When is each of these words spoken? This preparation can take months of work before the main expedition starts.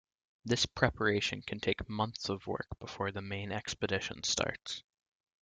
This 0.45 0.65
preparation 0.65 1.43
can 1.43 1.59
take 1.59 1.87
months 1.87 2.27
of 2.27 2.47
work 2.47 2.65
before 2.79 3.11
the 3.11 3.21
main 3.21 3.51
expedition 3.51 4.23
starts. 4.23 4.81